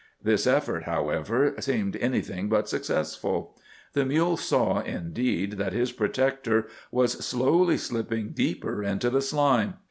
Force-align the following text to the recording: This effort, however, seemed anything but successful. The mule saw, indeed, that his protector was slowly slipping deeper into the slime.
This 0.23 0.47
effort, 0.47 0.85
however, 0.85 1.53
seemed 1.59 1.95
anything 1.97 2.49
but 2.49 2.67
successful. 2.67 3.55
The 3.93 4.03
mule 4.03 4.35
saw, 4.35 4.79
indeed, 4.79 5.59
that 5.59 5.73
his 5.73 5.91
protector 5.91 6.65
was 6.89 7.23
slowly 7.23 7.77
slipping 7.77 8.29
deeper 8.31 8.81
into 8.83 9.11
the 9.11 9.21
slime. 9.21 9.75